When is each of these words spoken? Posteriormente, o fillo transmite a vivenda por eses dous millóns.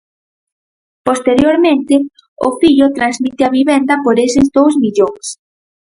Posteriormente, 1.07 1.95
o 2.47 2.49
fillo 2.59 2.87
transmite 2.97 3.41
a 3.45 3.53
vivenda 3.59 3.95
por 4.03 4.15
eses 4.27 4.45
dous 4.57 4.73
millóns. 4.83 5.25